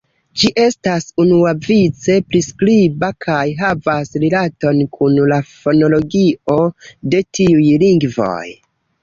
Ĝi 0.41 0.47
estas 0.61 1.03
unuavice 1.23 2.15
priskriba 2.31 3.09
kaj 3.25 3.43
havas 3.59 4.15
rilaton 4.25 4.81
kun 4.97 5.21
la 5.33 5.39
fonologio 5.51 6.59
de 7.15 7.23
tiuj 7.39 7.71
lingvoj. 7.87 8.43